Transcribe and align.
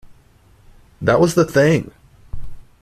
That 0.99 1.19
was 1.19 1.35
the 1.35 1.45
thing. 1.45 1.91